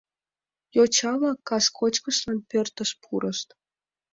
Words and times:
йоча-влак 0.75 1.39
кас 1.47 1.65
кочкышлан 1.77 2.39
пӧртыш 2.49 2.89
пурышт. 3.03 3.47